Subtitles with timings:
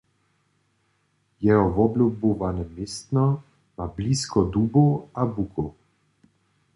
[1.43, 3.25] Jeho woblubowane městno
[3.77, 4.89] ma blisko dubow
[5.21, 5.71] a bukow.